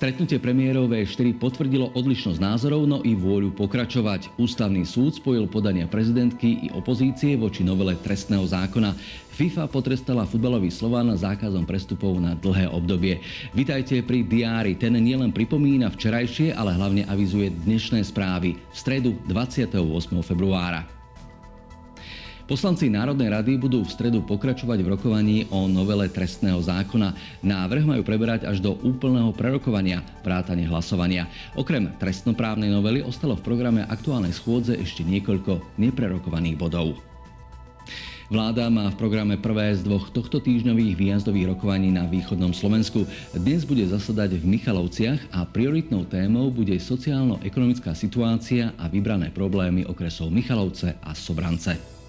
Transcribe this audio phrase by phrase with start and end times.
[0.00, 4.32] Stretnutie premiérov V4 potvrdilo odlišnosť názorov, no i vôľu pokračovať.
[4.40, 8.96] Ústavný súd spojil podania prezidentky i opozície voči novele trestného zákona.
[9.36, 13.20] FIFA potrestala futbalový Slován zákazom prestupov na dlhé obdobie.
[13.52, 14.72] Vitajte pri diári.
[14.72, 19.76] Ten nielen pripomína včerajšie, ale hlavne avizuje dnešné správy v stredu 28.
[20.24, 20.99] februára.
[22.50, 27.14] Poslanci Národnej rady budú v stredu pokračovať v rokovaní o novele trestného zákona.
[27.46, 31.30] Návrh majú preberať až do úplného prerokovania, vrátane hlasovania.
[31.54, 36.98] Okrem trestnoprávnej novely ostalo v programe aktuálnej schôdze ešte niekoľko neprerokovaných bodov.
[38.34, 43.06] Vláda má v programe prvé z dvoch tohto týždňových výjazdových rokovaní na východnom Slovensku.
[43.30, 50.34] Dnes bude zasadať v Michalovciach a prioritnou témou bude sociálno-ekonomická situácia a vybrané problémy okresov
[50.34, 51.99] Michalovce a Sobrance.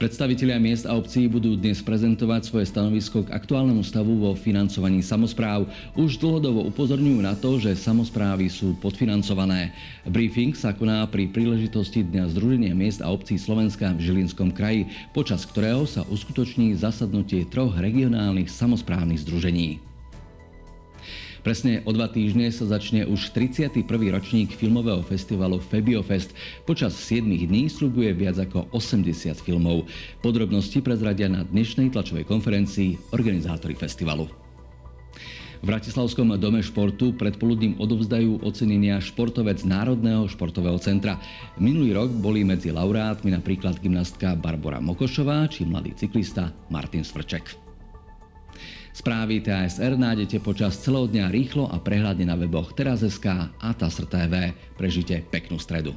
[0.00, 5.68] Predstavitelia miest a obcí budú dnes prezentovať svoje stanovisko k aktuálnemu stavu vo financovaní samozpráv.
[5.92, 9.76] Už dlhodobo upozorňujú na to, že samozprávy sú podfinancované.
[10.08, 15.44] Briefing sa koná pri príležitosti Dňa Združenia miest a obcí Slovenska v Žilinskom kraji, počas
[15.44, 19.89] ktorého sa uskutoční zasadnutie troch regionálnych samozprávnych združení.
[21.40, 23.80] Presne o dva týždne sa začne už 31.
[23.88, 26.36] ročník filmového festivalu Febiofest.
[26.68, 29.88] Počas 7 dní slúbuje viac ako 80 filmov.
[30.20, 34.28] Podrobnosti prezradia na dnešnej tlačovej konferencii organizátori festivalu.
[35.60, 41.16] V Bratislavskom dome športu predpoludním odovzdajú ocenenia športovec Národného športového centra.
[41.56, 47.69] Minulý rok boli medzi laureátmi napríklad gymnastka Barbara Mokošová či mladý cyklista Martin Svrček.
[48.90, 54.50] Správy TASR nájdete počas celého dňa rýchlo a prehľadne na weboch teraz.sk a TASR TV.
[54.74, 55.94] Prežite peknú stredu.